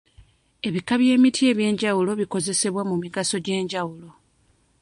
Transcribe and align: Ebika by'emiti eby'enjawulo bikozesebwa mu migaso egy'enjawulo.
Ebika 0.67 0.93
by'emiti 1.01 1.41
eby'enjawulo 1.51 2.11
bikozesebwa 2.21 2.81
mu 2.89 2.95
migaso 3.01 3.33
egy'enjawulo. 3.39 4.09